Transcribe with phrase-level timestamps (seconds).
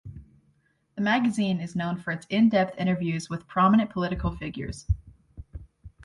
[0.95, 4.87] The magazine is known for its in-depth interviews with prominent political figures.